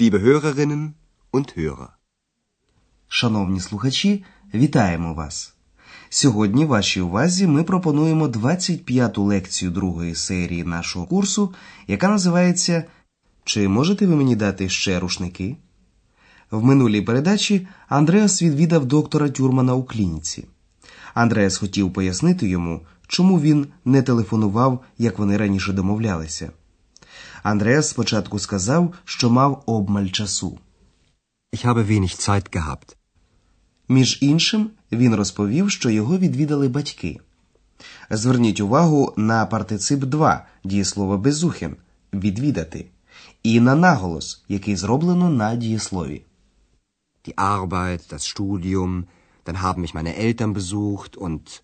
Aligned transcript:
liebe 0.00 0.18
Hörerinnen 0.18 0.94
und 1.32 1.48
Hörer. 1.56 1.88
Шановні 3.08 3.60
слухачі, 3.60 4.24
вітаємо 4.54 5.14
вас! 5.14 5.54
Сьогодні 6.08 6.64
вашій 6.64 7.00
увазі 7.00 7.46
ми 7.46 7.62
пропонуємо 7.62 8.26
25-ту 8.26 9.22
лекцію 9.22 9.70
другої 9.70 10.14
серії 10.14 10.64
нашого 10.64 11.06
курсу, 11.06 11.54
яка 11.86 12.08
називається 12.08 12.84
Чи 13.44 13.68
можете 13.68 14.06
ви 14.06 14.16
мені 14.16 14.36
дати 14.36 14.68
ще 14.68 15.00
рушники? 15.00 15.56
В 16.50 16.64
минулій 16.64 17.02
передачі 17.02 17.68
Андреас 17.88 18.42
відвідав 18.42 18.86
доктора 18.86 19.28
Тюрмана 19.28 19.74
у 19.74 19.84
клініці. 19.84 20.44
Андреас 21.14 21.56
хотів 21.56 21.92
пояснити 21.92 22.48
йому, 22.48 22.80
чому 23.06 23.40
він 23.40 23.66
не 23.84 24.02
телефонував, 24.02 24.84
як 24.98 25.18
вони 25.18 25.36
раніше 25.36 25.72
домовлялися. 25.72 26.50
Андреас 27.42 27.88
спочатку 27.88 28.38
сказав, 28.38 28.94
що 29.04 29.30
мав 29.30 29.62
обмаль 29.66 30.06
часу. 30.06 30.58
Ich 31.52 31.64
habe 31.64 31.84
wenig 31.84 32.28
Zeit 32.28 32.56
gehabt. 32.56 32.96
Між 33.88 34.18
іншим, 34.22 34.70
він 34.92 35.14
розповів, 35.14 35.70
що 35.70 35.90
його 35.90 36.18
відвідали 36.18 36.68
батьки. 36.68 37.20
Зверніть 38.10 38.60
увагу 38.60 39.14
на 39.16 39.46
партицип 39.46 40.00
2 40.00 40.46
дієслова 40.64 41.16
безухен 41.16 41.76
відвідати, 42.12 42.86
і 43.42 43.60
на 43.60 43.74
наголос, 43.74 44.44
який 44.48 44.76
зроблено 44.76 45.30
на 45.30 45.54
дієслові. 45.54 46.22
Die 47.24 47.34
Arbeit, 47.34 48.12
das 48.12 48.24
Studium, 48.32 49.04
dann 49.46 49.58
haben 49.62 49.82
mich 49.82 49.94
meine 49.94 50.14
Eltern 50.16 50.52
besucht 50.54 51.12
und 51.16 51.62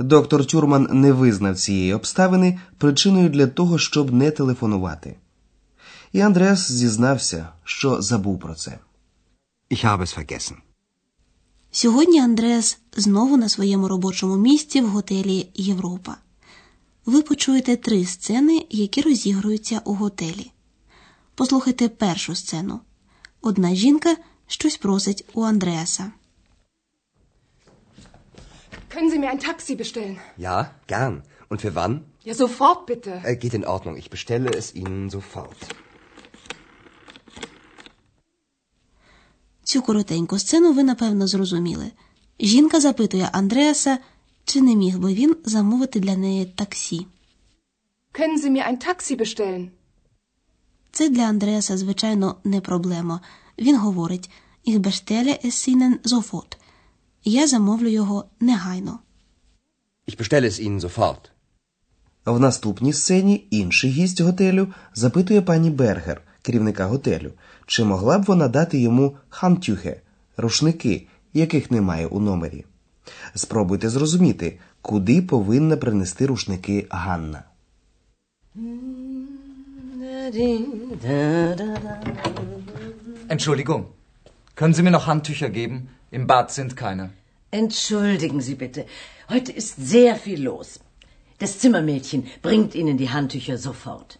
Доктор 0.00 0.46
Тюрман 0.46 0.88
не 0.92 1.12
визнав 1.12 1.56
цієї 1.56 1.94
обставини 1.94 2.58
причиною 2.78 3.28
для 3.28 3.46
того, 3.46 3.78
щоб 3.78 4.12
не 4.12 4.30
телефонувати. 4.30 5.16
І 6.12 6.20
Андреас 6.20 6.72
зізнався, 6.72 7.48
що 7.64 8.02
забув 8.02 8.40
про 8.40 8.54
це. 8.54 8.78
ich 9.70 9.84
habe 9.84 10.00
es 10.00 10.18
vergessen. 10.18 10.54
Сьогодні 11.70 12.20
Андреас 12.20 12.78
знову 12.96 13.36
на 13.36 13.48
своєму 13.48 13.88
робочому 13.88 14.36
місці 14.36 14.80
в 14.80 14.88
готелі 14.88 15.48
Європа. 15.54 16.16
Ви 17.06 17.22
почуєте 17.22 17.76
три 17.76 18.04
сцени, 18.04 18.66
які 18.70 19.00
розігруються 19.00 19.80
у 19.84 19.94
готелі. 19.94 20.50
Послухайте 21.34 21.88
першу 21.88 22.34
сцену. 22.34 22.80
Одна 23.40 23.74
жінка 23.74 24.16
щось 24.46 24.76
просить 24.76 25.24
у 25.34 25.42
Андреаса. 25.42 26.12
Können 28.94 29.10
Sie 29.12 29.20
mir 29.22 29.30
ein 29.30 29.40
Taxi 29.48 29.74
bestellen? 29.82 30.18
Ja, 30.36 30.56
gern. 30.86 31.14
Und 31.50 31.58
für 31.64 31.74
wann? 31.80 31.92
Ja, 32.28 32.34
sofort 32.34 32.80
bitte. 32.86 33.12
Äh, 33.24 33.36
geht 33.36 33.54
in 33.54 33.64
Ordnung. 33.74 33.94
Ich 34.02 34.10
bestelle 34.10 34.50
es 34.60 34.66
Ihnen 34.74 35.10
sofort. 35.10 35.60
Цю 39.64 39.82
коротеньку 39.82 40.38
сцену 40.38 40.72
ви 40.72 40.82
напевно 40.82 41.26
зрозуміли. 41.26 41.90
Жінка 42.40 42.80
запитує 42.80 43.28
Андреаса, 43.32 43.98
чи 44.44 44.60
не 44.60 44.76
міг 44.76 44.98
би 44.98 45.14
він 45.14 45.36
замовити 45.44 46.00
для 46.00 46.16
неї 46.16 46.44
таксі. 46.46 47.06
Können 48.12 48.38
Sie 48.38 48.50
mir 48.50 48.68
ein 48.68 48.86
Taxi 48.88 49.20
bestellen? 49.20 49.68
Це 50.92 51.08
для 51.08 51.22
Андреаса, 51.22 51.76
звичайно, 51.76 52.36
не 52.44 52.60
проблема. 52.60 53.20
Він 53.58 53.78
говорить 53.78 54.30
«Ich 54.66 54.78
bestelle 54.78 55.46
es 55.46 55.68
Ihnen 55.68 56.08
sofort». 56.08 56.59
Я 57.24 57.46
замовлю 57.46 57.88
його 57.88 58.24
негайно. 58.40 58.98
Ich 60.08 60.16
bestelle 60.16 60.46
es 60.46 60.60
Ihnen 60.60 60.80
sofort. 60.80 61.30
В 62.24 62.40
наступній 62.40 62.92
сцені 62.92 63.46
інший 63.50 63.90
гість 63.90 64.20
готелю 64.20 64.68
запитує 64.94 65.42
пані 65.42 65.70
Бергер, 65.70 66.22
керівника 66.42 66.86
готелю, 66.86 67.32
чи 67.66 67.84
могла 67.84 68.18
б 68.18 68.22
вона 68.22 68.48
дати 68.48 68.78
йому 68.78 69.16
хантюхе 69.28 70.00
рушники, 70.36 71.06
яких 71.34 71.70
немає 71.70 72.06
у 72.06 72.20
номері. 72.20 72.64
Спробуйте 73.34 73.88
зрозуміти, 73.88 74.58
куди 74.82 75.22
повинна 75.22 75.76
принести 75.76 76.26
рушники 76.26 76.86
Ганна. 76.90 77.44
Entschuldigung. 83.28 83.82
Können 84.58 84.74
Sie 84.74 84.82
mir 84.82 84.94
noch 84.96 85.06
Handtücher 85.06 85.50
geben? 85.60 85.76
Im 86.10 86.26
Bad 86.26 86.50
sind 86.50 86.76
keine. 86.76 87.10
Entschuldigen 87.51 88.41
Sie 88.41 88.55
bitte. 88.55 88.85
Heute 89.29 89.51
ist 89.51 89.75
sehr 89.93 90.15
viel 90.15 90.41
los. 90.43 90.79
Das 91.39 91.59
Zimmermädchen 91.59 92.21
bringt 92.41 92.75
Ihnen 92.75 92.97
die 92.97 93.09
Handtücher 93.09 93.57
sofort. 93.57 94.19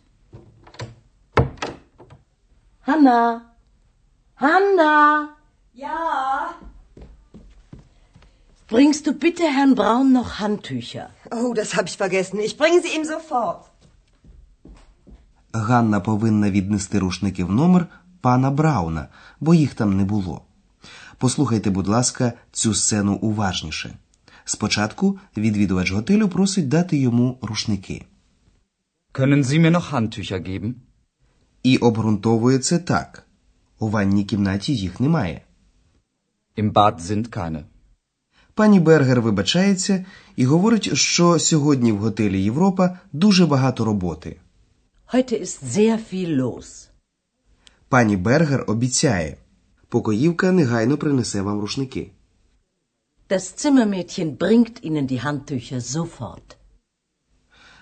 Hanna! 2.88 3.56
Hanna! 4.36 5.30
Ja. 5.74 6.56
Bringst 8.68 9.06
du 9.08 9.14
bitte 9.14 9.44
Herrn 9.44 9.76
Braun 9.76 10.12
noch 10.12 10.40
Handtücher? 10.40 11.10
Oh, 11.32 11.54
das 11.54 11.76
habe 11.76 11.88
ich 11.88 11.98
vergessen. 11.98 12.40
Ich 12.40 12.58
bringe 12.58 12.82
sie 12.82 12.96
ihm 12.98 13.06
sofort. 13.06 13.66
Ганна 15.54 16.00
повинна 16.00 16.52
віднести 16.52 17.00
рушники 17.00 17.44
в 17.44 17.52
номер 17.52 17.88
пана 18.22 18.52
Брауна, 18.52 19.08
бо 19.40 19.54
їх 19.54 19.74
там 19.74 19.98
не 19.98 20.04
було. 20.04 20.42
Послухайте, 21.21 21.71
будь 21.71 21.89
ласка, 21.89 22.33
цю 22.53 22.75
сцену 22.75 23.15
уважніше. 23.15 23.97
Спочатку 24.45 25.19
відвідувач 25.37 25.93
готелю 25.93 26.29
просить 26.29 26.69
дати 26.69 26.97
йому 26.97 27.39
рушники. 27.43 28.05
Können 29.13 29.45
Sie 29.45 29.59
mir 29.59 29.71
noch 29.71 29.93
Handtücher 29.93 30.49
geben? 30.49 30.75
І 31.63 31.77
обґрунтовує 31.77 32.59
це 32.59 32.79
так: 32.79 33.27
у 33.79 33.89
ванній 33.89 34.25
кімнаті 34.25 34.77
їх 34.77 35.01
немає. 35.01 35.43
Im 36.57 36.73
Bad 36.73 37.01
sind 37.01 37.29
keine. 37.29 37.65
Пані 38.55 38.81
Бергер 38.81 39.21
вибачається 39.21 40.05
і 40.37 40.45
говорить, 40.45 40.97
що 40.97 41.39
сьогодні 41.39 41.93
в 41.93 41.99
готелі 41.99 42.43
Європа 42.43 42.99
дуже 43.13 43.47
багато 43.47 43.85
роботи. 43.85 44.37
Heute 45.13 45.43
ist 45.43 45.65
sehr 45.65 45.99
viel 46.13 46.43
los. 46.43 46.89
Пані 47.89 48.17
Бергер 48.17 48.65
обіцяє, 48.67 49.37
покоївка 49.91 50.53
негайно 50.53 50.97
принесе 50.97 51.43
вам 51.43 51.61
рушники. 51.61 52.11
Das 53.29 53.45
Zimmermädchen 53.63 54.37
bringt 54.39 54.77
Ihnen 54.83 55.07
die 55.07 55.23
Handtücher 55.25 55.81
sofort. 55.81 56.57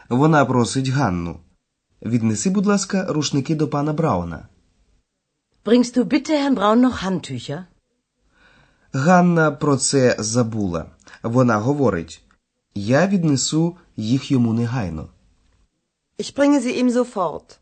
Вона 0.09 0.45
просить 0.45 0.89
Ганну. 0.89 1.41
Віднеси, 2.03 2.51
будь 2.51 2.67
ласка, 2.67 3.07
рушники 3.09 3.55
до 3.55 3.69
пана 3.69 3.93
Брауна. 3.93 4.49
Bringst 5.65 5.97
du 5.97 6.05
bitte 6.05 6.33
Herrn 6.33 6.55
Braun 6.55 6.81
noch 6.81 7.03
Handtücher? 7.05 7.65
Ганна 8.93 9.51
про 9.51 9.77
це 9.77 10.17
забула. 10.19 10.87
Вона 11.23 11.59
говорить: 11.59 12.23
Я 12.75 13.07
віднесу 13.07 13.77
їх 13.97 14.31
йому 14.31 14.53
негайно. 14.53 15.09
Ich 16.19 16.35
bringe 16.35 16.61
sie 16.61 16.83
ihm 16.83 16.91
sofort. 16.91 17.59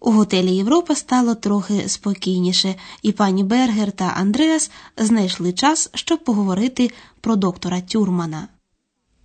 У 0.00 0.10
готелі 0.10 0.56
Європа 0.56 0.94
стало 0.94 1.34
трохи 1.34 1.88
спокійніше, 1.88 2.74
і 3.02 3.12
пані 3.12 3.44
Бергер 3.44 3.92
та 3.92 4.04
Андреас 4.04 4.70
знайшли 4.96 5.52
час, 5.52 5.90
щоб 5.94 6.24
поговорити 6.24 6.90
про 7.20 7.36
доктора 7.36 7.80
Тюрмана. 7.80 8.48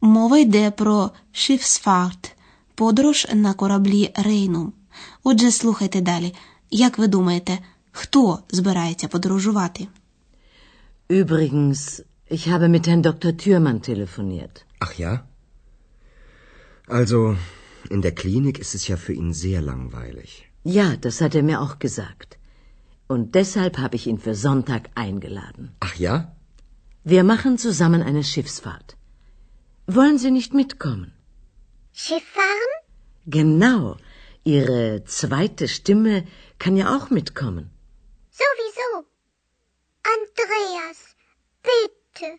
Мова 0.02 0.38
йде 0.38 0.72
про 0.72 1.12
Schiffsfahrt– 1.34 2.32
подорож 2.76 3.28
на 3.34 3.54
кораблі 3.54 4.12
Рейнум. 4.16 4.74
Отже, 5.24 5.52
слухайте 5.52 6.02
далі. 6.02 6.34
Як 6.72 6.98
ви 6.98 7.08
думаєте, 7.08 7.60
хто 7.92 8.40
збирається 8.50 9.08
подорожувати? 9.08 9.88
Übrigens, 11.10 12.02
ich 12.32 12.48
habe 12.48 12.68
mit 12.68 12.88
Herrn 12.88 13.02
Dr. 13.02 13.32
Thürmann 13.34 13.80
telefoniert. 13.90 14.66
Ach 14.80 15.00
ja? 15.00 15.20
Also, 16.88 17.38
in 17.90 18.02
der 18.02 18.16
Klinik 18.22 18.60
ist 18.60 18.76
es 18.76 18.88
ja 18.88 18.98
für 18.98 19.14
ihn 19.14 19.34
sehr 19.34 19.62
langweilig. 19.62 20.45
Ja, 20.65 20.97
das 20.97 21.21
hat 21.21 21.35
er 21.35 21.43
mir 21.43 21.61
auch 21.61 21.79
gesagt. 21.79 22.39
Und 23.09 23.35
deshalb 23.35 23.79
habe 23.79 23.97
ich 23.97 24.07
ihn 24.07 24.19
für 24.19 24.35
Sonntag 24.35 24.83
eingeladen. 24.95 25.65
Ach 25.81 25.95
ja? 25.97 26.15
Wir 27.03 27.25
machen 27.25 27.59
zusammen 27.59 28.03
eine 28.03 28.25
Schiffsfahrt. 28.25 28.97
Wollen 29.87 30.19
Sie 30.19 30.31
nicht 30.31 30.53
mitkommen? 30.55 31.13
Schiff 31.93 32.27
fahren? 32.39 32.73
Genau. 33.27 33.97
Ihre 34.45 35.05
zweite 35.05 35.67
Stimme 35.69 36.27
kann 36.59 36.77
ja 36.77 36.87
auch 36.97 37.11
mitkommen. 37.11 37.71
Sowieso. 38.41 38.89
Andreas, 40.15 40.99
bitte. 41.63 42.39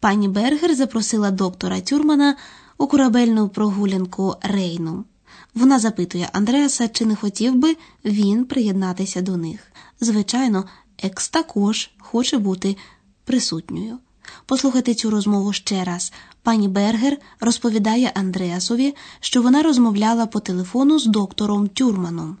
Пані 0.00 0.28
Бергер 0.28 0.74
запросила 0.74 1.30
доктора 1.30 1.80
Тюрмана 1.80 2.36
у 2.78 2.86
корабельну 2.86 3.48
прогулянку 3.48 4.34
Рейну. 4.42 5.04
Вона 5.53 5.79
запитує 5.79 6.29
Андреаса, 6.33 6.87
чи 6.87 7.05
не 7.05 7.15
хотів 7.15 7.55
би 7.55 7.75
він 8.05 8.45
приєднатися 8.45 9.21
до 9.21 9.37
них. 9.37 9.71
Звичайно, 9.99 10.65
екс 11.03 11.29
також 11.29 11.89
хоче 11.99 12.37
бути 12.37 12.77
присутньою. 13.23 13.97
Послухайте 14.45 14.93
цю 14.93 15.09
розмову 15.09 15.53
ще 15.53 15.83
раз. 15.83 16.13
Пані 16.43 16.67
Бергер 16.67 17.17
розповідає 17.39 18.11
Андреасові, 18.15 18.95
що 19.19 19.41
вона 19.41 19.63
розмовляла 19.63 20.25
по 20.25 20.39
телефону 20.39 20.99
з 20.99 21.05
доктором 21.05 21.67
Тюрманом. 21.67 22.37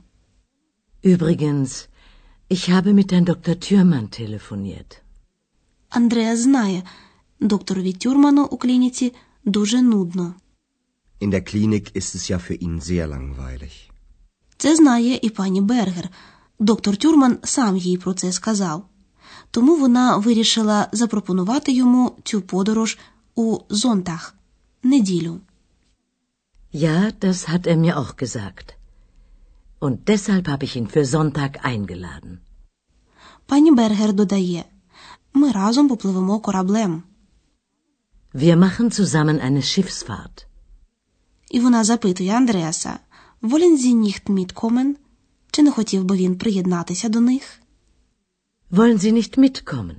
Übrigens, 1.03 1.87
ich 2.49 2.69
habe 2.69 2.93
mit 2.93 3.13
Herrn 3.13 3.25
Dr. 3.25 3.55
Thürmann 3.55 4.07
telefoniert. 4.21 5.01
Андреас 5.89 6.39
знає, 6.39 6.83
докторові 7.39 7.93
Тюрману 7.93 8.43
у 8.45 8.57
клініці 8.57 9.13
дуже 9.45 9.81
нудно. 9.81 10.33
In 11.23 11.29
der 11.29 11.43
Klinik 11.51 11.85
ist 11.99 12.11
es 12.17 12.23
ja 12.31 12.37
für 12.39 12.57
ihn 12.65 12.75
sehr 12.89 13.07
langweilig. 13.07 13.73
Це 14.57 14.75
знає 14.75 15.19
і 15.21 15.29
пані 15.29 15.61
Бергер. 15.61 16.09
Доктор 16.59 16.97
Тюрман 16.97 17.37
сам 17.43 17.77
їй 17.77 17.97
про 17.97 18.13
це 18.13 18.31
сказав. 18.31 18.85
Тому 19.51 19.75
вона 19.75 20.17
вирішила 20.17 20.87
запропонувати 20.91 21.71
йому 21.71 22.15
цю 22.23 22.41
подорож 22.41 22.97
у 23.35 23.59
Зонтах 23.69 24.35
неділю. 24.83 25.39
Ja, 26.73 27.11
das 27.21 27.49
hat 27.51 27.67
er 27.67 27.77
mir 27.77 27.93
auch 28.01 28.15
gesagt. 28.23 28.67
Und 29.79 29.95
deshalb 30.11 30.47
habe 30.47 30.63
ich 30.67 30.75
ihn 30.75 30.87
für 30.87 31.05
Sonntag 31.05 31.51
eingeladen. 31.65 32.37
Пані 33.45 33.71
Бергер 33.71 34.13
додає: 34.13 34.65
Ми 35.33 35.51
разом 35.51 35.89
попливемо 35.89 36.39
кораблем. 36.39 37.03
Wir 38.33 38.55
machen 38.55 38.91
zusammen 38.91 39.39
eine 39.39 39.61
Schiffsfahrt. 39.61 40.50
І 41.51 41.59
вона 41.59 41.83
запитує 41.83 42.31
Андреаса, 42.31 42.99
«Wollen 43.41 43.77
Sie 43.77 43.95
nicht 43.95 44.29
mitkommen?» 44.29 44.95
Чи 45.51 45.61
не 45.63 45.71
хотів 45.71 46.03
би 46.03 46.15
він 46.15 46.37
приєднатися 46.37 47.09
до 47.09 47.19
них? 47.19 47.59
Wollen 48.71 48.97
Sie 48.97 49.11
nicht 49.13 49.39
mitkommen? 49.39 49.95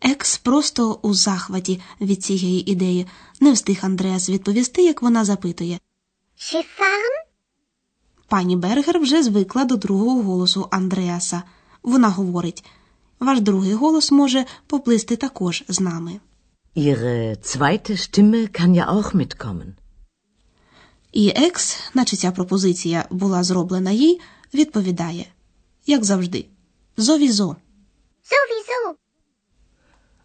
Екс 0.00 0.38
просто 0.38 0.98
у 1.02 1.14
захваті 1.14 1.80
від 2.00 2.24
цієї 2.24 2.70
ідеї. 2.70 3.06
Не 3.40 3.52
встиг 3.52 3.78
Андреас 3.82 4.30
відповісти, 4.30 4.82
як 4.82 5.02
вона 5.02 5.24
запитує. 5.24 5.78
Skifahren? 6.38 7.16
Пані 8.28 8.56
Бергер 8.56 8.98
вже 8.98 9.22
звикла 9.22 9.64
до 9.64 9.76
другого 9.76 10.22
голосу 10.22 10.68
Андреаса. 10.70 11.42
Вона 11.82 12.08
говорить: 12.08 12.64
ваш 13.20 13.40
другий 13.40 13.74
голос 13.74 14.12
може 14.12 14.44
поплисти 14.66 15.16
також 15.16 15.64
з 15.68 15.80
нами. 15.80 16.20
Ihre 16.76 17.36
zweite 17.42 17.92
Stimme 17.96 18.40
kann 18.58 18.72
ja 18.74 18.84
auch 18.96 19.14
mitkommen. 19.14 19.68
І 21.16 21.32
екс, 21.36 21.78
наче 21.94 22.16
ця 22.16 22.30
пропозиція 22.30 23.04
була 23.10 23.44
зроблена 23.44 23.90
їй, 23.90 24.20
відповідає, 24.54 25.26
як 25.86 26.04
завжди, 26.04 26.46
зовізо. 26.96 27.56
Зовізо. 28.24 28.98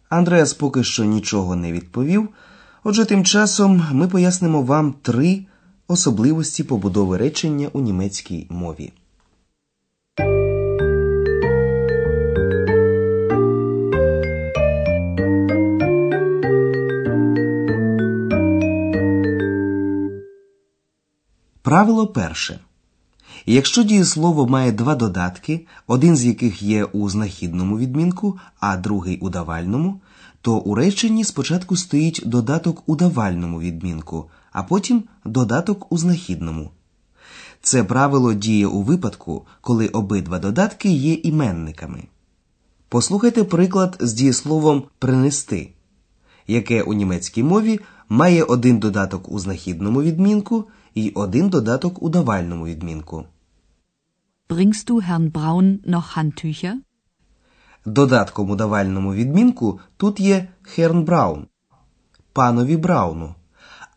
Андреас 0.08 0.54
поки 0.54 0.84
що 0.84 1.04
нічого 1.04 1.56
не 1.56 1.72
відповів. 1.72 2.28
Отже, 2.84 3.04
тим 3.04 3.24
часом 3.24 3.86
ми 3.92 4.08
пояснимо 4.08 4.62
вам 4.62 4.94
три 5.02 5.46
особливості 5.88 6.64
побудови 6.64 7.16
речення 7.16 7.68
у 7.72 7.80
німецькій 7.80 8.46
мові. 8.50 8.92
Правило 21.72 22.06
перше. 22.06 22.60
Якщо 23.46 23.82
дієслово 23.82 24.46
має 24.46 24.72
два 24.72 24.94
додатки, 24.94 25.66
один 25.86 26.16
з 26.16 26.24
яких 26.24 26.62
є 26.62 26.84
у 26.84 27.08
знахідному 27.08 27.78
відмінку, 27.78 28.38
а 28.60 28.76
другий 28.76 29.18
у 29.18 29.30
давальному, 29.30 30.00
то 30.40 30.56
у 30.56 30.74
реченні 30.74 31.24
спочатку 31.24 31.76
стоїть 31.76 32.22
додаток 32.26 32.82
у 32.86 32.96
давальному 32.96 33.60
відмінку, 33.60 34.30
а 34.52 34.62
потім 34.62 35.04
додаток 35.24 35.92
у 35.92 35.98
знахідному. 35.98 36.70
Це 37.62 37.84
правило 37.84 38.34
діє 38.34 38.66
у 38.66 38.82
випадку, 38.82 39.46
коли 39.60 39.88
обидва 39.88 40.38
додатки 40.38 40.88
є 40.88 41.14
іменниками. 41.14 42.04
Послухайте 42.88 43.44
приклад 43.44 43.96
з 44.00 44.12
дієсловом 44.12 44.82
принести, 44.98 45.68
яке 46.46 46.82
у 46.82 46.92
німецькій 46.92 47.42
мові 47.42 47.80
має 48.08 48.44
один 48.44 48.78
додаток 48.78 49.28
у 49.28 49.38
знахідному 49.38 50.02
відмінку 50.02 50.64
і 50.94 51.10
один 51.10 51.48
додаток 51.48 52.02
у 52.02 52.08
давальному 52.08 52.66
відмінку. 52.66 53.24
Bringst 54.48 54.90
du 54.90 55.10
Herrn 55.10 55.32
Braun 55.32 55.90
noch 55.90 56.16
Handtücher? 56.16 56.74
Додатком 57.86 58.50
у 58.50 58.56
давальному 58.56 59.14
відмінку 59.14 59.80
тут 59.96 60.20
є 60.20 60.48
Herrn 60.78 61.04
Braun, 61.04 61.44
панові 62.32 62.76
Брауну, 62.76 63.34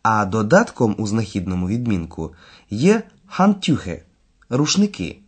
а 0.02 0.24
додатком 0.24 0.94
у 0.98 1.06
знахідному 1.06 1.68
відмінку 1.68 2.32
є 2.70 3.02
Handtücher, 3.38 4.00
рушники. 4.48 5.18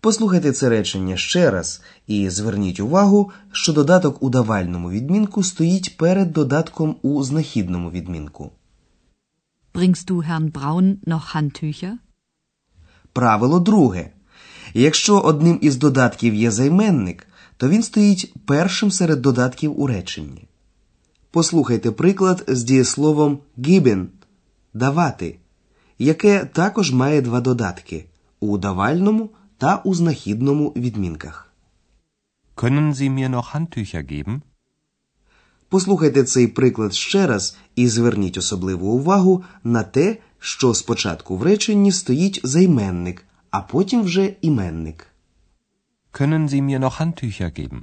Послухайте 0.00 0.52
це 0.52 0.68
речення 0.68 1.16
ще 1.16 1.50
раз 1.50 1.82
і 2.06 2.30
зверніть 2.30 2.80
увагу, 2.80 3.30
що 3.52 3.72
додаток 3.72 4.22
у 4.22 4.30
давальному 4.30 4.90
відмінку 4.90 5.42
стоїть 5.42 5.96
перед 5.96 6.32
додатком 6.32 6.96
у 7.02 7.22
знахідному 7.22 7.90
відмінку. 7.90 8.50
Bringst 9.78 10.10
du 10.10 10.16
Herrn 10.28 10.50
Braun 10.50 10.86
noch 11.06 11.26
Handtücher? 11.34 11.92
Правило 13.12 13.60
друге. 13.60 14.10
Якщо 14.74 15.20
одним 15.20 15.58
із 15.62 15.76
додатків 15.76 16.34
є 16.34 16.50
займенник, 16.50 17.26
то 17.56 17.68
він 17.68 17.82
стоїть 17.82 18.34
першим 18.46 18.90
серед 18.90 19.22
додатків 19.22 19.80
у 19.80 19.86
реченні. 19.86 20.48
Послухайте 21.30 21.90
приклад 21.90 22.44
з 22.48 22.64
дієсловом 22.64 23.38
geben– 23.58 24.06
давати, 24.74 25.38
яке 25.98 26.44
також 26.44 26.92
має 26.92 27.22
два 27.22 27.40
додатки 27.40 28.04
у 28.40 28.58
давальному 28.58 29.30
та 29.58 29.76
у 29.76 29.94
знахідному 29.94 30.72
відмінках. 30.76 31.52
Können 32.56 32.94
Sie 32.94 33.10
mir 33.10 33.28
noch 33.28 33.54
Handtücher 33.54 34.02
geben? 34.02 34.40
Послухайте 35.68 36.24
цей 36.24 36.46
приклад 36.46 36.94
ще 36.94 37.26
раз 37.26 37.56
і 37.76 37.88
зверніть 37.88 38.38
особливу 38.38 38.92
увагу 38.92 39.44
на 39.64 39.82
те, 39.82 40.16
що 40.38 40.74
спочатку 40.74 41.36
в 41.36 41.42
реченні 41.42 41.92
стоїть 41.92 42.40
займенник, 42.44 43.24
а 43.50 43.60
потім 43.60 44.02
вже 44.02 44.34
іменник. 44.40 45.06
Können 46.12 46.48
Sie 46.48 46.62
mir 46.62 46.78
noch 46.78 47.00
Handtücher 47.00 47.60
geben? 47.60 47.80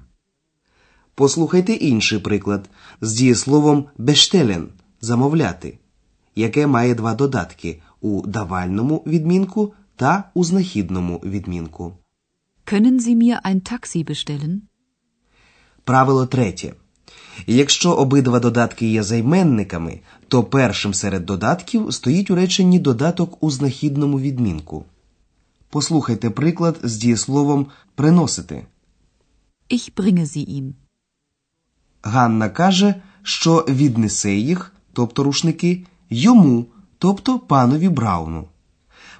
Послухайте 1.16 1.74
інший 1.74 2.20
приклад 2.20 2.70
з 3.02 3.14
дієсловом 3.14 3.86
bestellen– 4.00 4.66
замовляти, 5.02 5.78
яке 6.36 6.68
має 6.68 6.96
два 6.96 7.16
додатки 7.16 7.82
у 8.02 8.28
давальному 8.28 9.04
відмінку 9.08 9.74
та 9.96 10.32
у 10.34 10.44
знахідному 10.44 11.22
відмінку. 11.24 11.94
Können 12.66 13.00
Sie 13.00 13.16
mir 13.16 13.42
ein 13.46 13.72
Taxi 13.72 14.10
bestellen? 14.10 14.60
Правило 15.84 16.26
третє. 16.26 16.74
Якщо 17.48 17.94
обидва 17.94 18.40
додатки 18.40 18.88
є 18.88 19.04
займенниками, 19.04 20.00
то 20.28 20.44
першим 20.44 20.94
серед 20.94 21.26
додатків 21.26 21.94
стоїть 21.94 22.32
у 22.32 22.36
реченні 22.36 22.80
додаток 22.80 23.44
у 23.44 23.52
знахідному 23.52 24.20
відмінку. 24.20 24.86
Послухайте 25.70 26.30
приклад 26.30 26.80
з 26.84 26.96
дієсловом 26.96 27.68
приносити. 27.96 28.66
Ich 29.70 29.94
bringe 29.96 30.26
sie 30.26 30.62
ihm. 30.62 30.74
Ганна 32.04 32.50
каже, 32.50 32.96
що 33.24 33.66
віднесе 33.70 34.36
їх, 34.36 34.74
тобто 34.94 35.24
рушники, 35.24 35.84
йому, 36.10 36.66
тобто 36.98 37.40
панові 37.40 37.90
Брауну. 37.90 38.48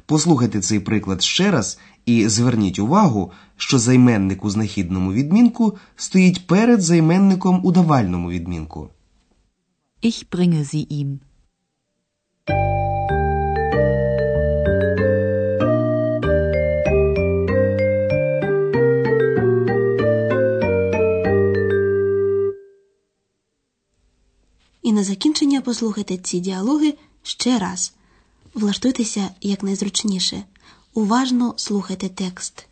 Послухайте 0.06 0.62
цей 0.62 0.80
приклад 0.80 1.22
ще 1.22 1.52
раз 1.52 1.80
і 2.06 2.28
зверніть 2.28 2.80
увагу, 2.80 3.32
що 3.58 3.80
займенник 3.80 4.46
у 4.46 4.50
знахідному 4.50 5.14
відмінку 5.14 5.78
стоїть 5.96 6.48
перед 6.48 6.82
займенником 6.82 7.62
у 7.64 7.72
давальному 7.72 8.30
відмінку. 8.30 8.90
Ich 10.04 10.26
bringe 10.30 10.64
sie 10.64 10.88
ihm. 10.92 11.20
І 24.82 24.92
на 24.92 25.04
закінчення 25.04 25.62
послухайте 25.62 26.18
ці 26.18 26.40
діалоги 26.40 26.94
ще 27.24 27.60
раз. 27.60 27.94
Влаштуйтеся 28.54 29.30
якнайзручніше. 29.42 30.44
Уважно 30.94 31.54
слухайте 31.58 32.10
текст. 32.10 32.68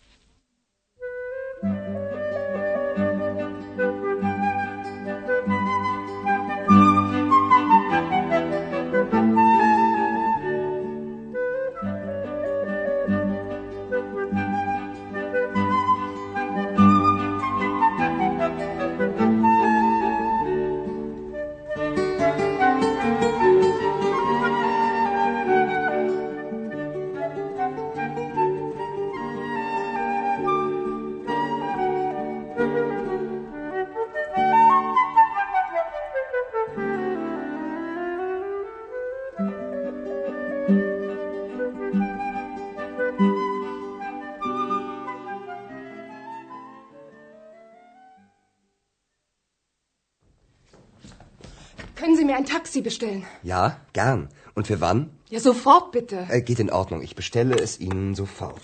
mir 52.32 52.37
ein 52.37 52.44
Taxi 52.47 52.80
bestellen? 52.82 53.25
Ja, 53.42 53.80
gern. 53.92 54.28
Und 54.54 54.66
für 54.66 54.80
wann? 54.80 55.11
Ja, 55.30 55.40
sofort 55.40 55.92
bitte. 55.92 56.26
Äh, 56.28 56.42
geht 56.42 56.58
in 56.58 56.70
Ordnung. 56.70 57.02
Ich 57.02 57.14
bestelle 57.14 57.56
es 57.56 57.78
Ihnen 57.80 58.14
sofort. 58.14 58.62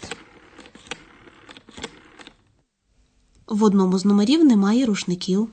В 3.47 3.65
одному 3.65 3.99
з 3.99 4.05
номерів 4.05 4.45
немає 4.45 4.87
рушників. 4.87 5.49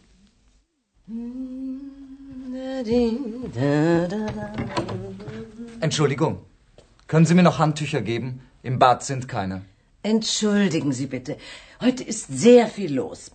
Entschuldigung. 5.82 6.36
Können 7.08 7.26
Sie 7.26 7.36
mir 7.36 7.44
noch 7.44 7.60
Handtücher 7.60 8.02
geben? 8.02 8.40
Im 8.64 8.80
Bad 8.80 9.04
sind 9.04 9.28
keine. 9.28 9.62
Entschuldigen 10.04 10.92
Sie 10.94 11.08
bitte. 11.08 11.38
Heute 11.82 12.04
ist 12.04 12.28
sehr 12.46 12.68
viel 12.68 12.94
los. 12.94 13.32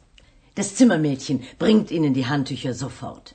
Das 0.55 0.75
Zimmermädchen 0.75 1.43
bringt 1.59 1.91
Ihnen 1.91 2.15
die 2.15 2.27
Handtücher 2.27 2.73
sofort. 2.75 3.35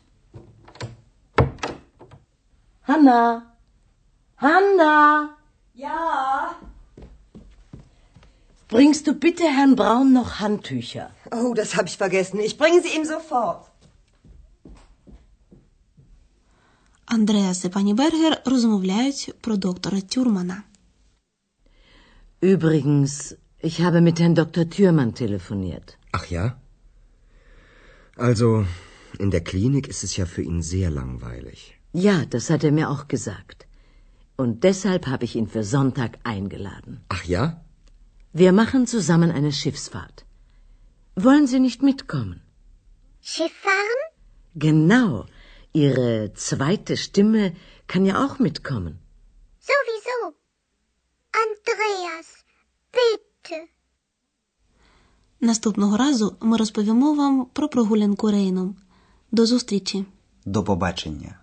Hanna! 2.86 3.56
Hanna! 4.36 4.96
Ja. 5.74 6.56
Bringst 8.68 9.06
du 9.08 9.14
bitte 9.14 9.44
Herrn 9.44 9.76
Braun 9.76 10.14
noch 10.14 10.40
Handtücher? 10.40 11.12
Oh, 11.32 11.54
das 11.54 11.76
habe 11.76 11.88
ich 11.88 11.98
vergessen. 11.98 12.40
Ich 12.40 12.58
bringe 12.58 12.82
sie 12.82 12.94
ihm 12.98 13.06
sofort. 13.06 13.68
Андреас 17.06 17.66
і 17.66 17.70
пані 17.70 17.94
Бергер 17.94 18.42
розмовляють 18.46 19.34
про 19.42 19.58
доктора 19.58 20.02
Тюрмана. 20.02 20.64
Übrigens, 22.42 23.36
ich 23.64 23.80
habe 23.82 24.02
mit 24.02 24.20
Herrn 24.20 24.34
Dr. 24.34 24.66
Thürmann 24.70 25.14
telefoniert. 25.14 25.98
Ach 26.12 26.26
ja? 26.32 26.46
Also, 28.18 28.66
in 29.20 29.30
der 29.30 29.44
Klinik 29.44 29.88
ist 29.88 30.04
es 30.04 30.18
ja 30.18 30.26
für 30.26 30.42
ihn 30.42 30.62
sehr 30.62 30.90
langweilig. 30.90 31.75
Ja, 31.96 32.26
das 32.34 32.50
hat 32.50 32.64
er 32.64 32.74
mir 32.80 32.90
auch 32.90 33.08
gesagt. 33.08 33.60
Und 34.42 34.64
deshalb 34.64 35.08
habe 35.08 35.26
ich 35.26 35.36
ihn 35.36 35.48
für 35.48 35.64
Sonntag 35.64 36.12
eingeladen. 36.24 36.94
Ach 37.10 37.24
ja? 37.26 37.44
Wir 38.34 38.52
machen 38.62 38.88
zusammen 38.88 39.32
eine 39.32 39.52
Schiffsfahrt. 39.52 40.18
Wollen 41.16 41.48
Sie 41.48 41.60
nicht 41.60 41.82
mitkommen? 41.90 42.42
Schiff 43.22 43.54
fahren? 43.68 44.02
Genau. 44.56 45.26
Ihre 45.74 46.34
zweite 46.34 46.96
Stimme 46.98 47.54
kann 47.88 48.06
ja 48.06 48.16
auch 48.26 48.40
mitkommen. 48.40 48.94
Sowieso. 49.70 50.18
Andreas, 51.44 52.28
bitte. 52.96 53.58
Наступного 55.42 55.98
разу 55.98 56.36
ми 56.42 56.58
розповімо 56.58 57.14
вам 57.14 57.46
про 57.46 57.70
прогулянку 57.70 58.32
Рейном. 58.32 58.76
До 59.32 59.46
зустрічі! 59.46 60.06
До 60.46 60.64
побачення. 60.64 61.40